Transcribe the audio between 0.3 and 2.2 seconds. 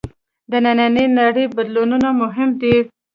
د نننۍ نړۍ بدلونونه